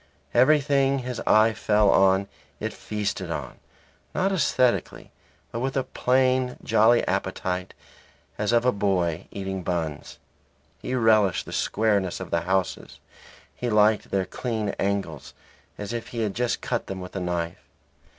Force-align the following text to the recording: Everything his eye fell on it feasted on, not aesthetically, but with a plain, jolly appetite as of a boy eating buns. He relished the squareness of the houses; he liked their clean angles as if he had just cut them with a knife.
Everything 0.33 0.97
his 1.05 1.19
eye 1.27 1.53
fell 1.53 1.91
on 1.91 2.27
it 2.59 2.73
feasted 2.73 3.29
on, 3.29 3.59
not 4.15 4.31
aesthetically, 4.31 5.11
but 5.51 5.59
with 5.59 5.77
a 5.77 5.83
plain, 5.83 6.57
jolly 6.63 7.07
appetite 7.07 7.75
as 8.35 8.51
of 8.51 8.65
a 8.65 8.71
boy 8.71 9.27
eating 9.29 9.61
buns. 9.61 10.17
He 10.81 10.95
relished 10.95 11.45
the 11.45 11.53
squareness 11.53 12.19
of 12.19 12.31
the 12.31 12.41
houses; 12.41 12.99
he 13.55 13.69
liked 13.69 14.09
their 14.09 14.25
clean 14.25 14.69
angles 14.79 15.35
as 15.77 15.93
if 15.93 16.07
he 16.07 16.21
had 16.21 16.33
just 16.33 16.61
cut 16.61 16.87
them 16.87 16.99
with 16.99 17.15
a 17.15 17.19
knife. 17.21 17.61